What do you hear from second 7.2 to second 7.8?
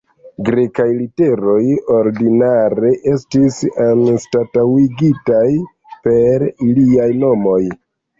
nomoj.